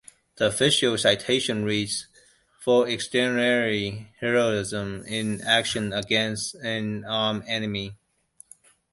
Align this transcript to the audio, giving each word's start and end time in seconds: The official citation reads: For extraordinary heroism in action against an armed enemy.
The 0.37 0.47
official 0.47 0.97
citation 0.97 1.63
reads: 1.63 2.07
For 2.59 2.89
extraordinary 2.89 4.11
heroism 4.19 5.03
in 5.05 5.41
action 5.41 5.93
against 5.93 6.55
an 6.55 7.05
armed 7.05 7.43
enemy. 7.47 7.93